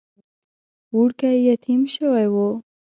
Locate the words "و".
2.33-2.35